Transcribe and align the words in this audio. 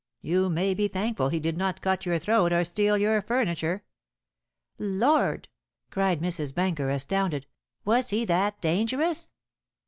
You 0.23 0.49
may 0.49 0.73
be 0.73 0.87
thankful 0.87 1.29
he 1.29 1.39
did 1.39 1.57
not 1.59 1.79
cut 1.83 2.07
your 2.07 2.17
throat 2.17 2.51
or 2.51 2.63
steal 2.65 2.97
your 2.97 3.21
furniture." 3.21 3.83
"Lord!" 4.79 5.47
cried 5.91 6.21
Mrs. 6.21 6.55
Benker, 6.55 6.89
astounded, 6.89 7.45
"was 7.85 8.09
he 8.09 8.25
that 8.25 8.59
dangerous?" 8.61 9.29